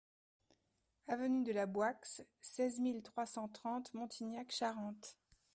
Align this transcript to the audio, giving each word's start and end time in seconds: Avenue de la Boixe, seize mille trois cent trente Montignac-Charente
Avenue 1.07 1.43
de 1.43 1.51
la 1.51 1.67
Boixe, 1.67 2.23
seize 2.41 2.79
mille 2.79 3.03
trois 3.03 3.27
cent 3.27 3.47
trente 3.49 3.93
Montignac-Charente 3.93 5.15